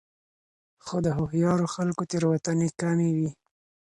خو 0.85 0.95
د 1.05 1.07
هوښیارو 1.17 1.65
خلکو 1.75 2.03
تېروتنې 2.11 2.69
کمې 2.81 3.09
وي. 3.17 3.29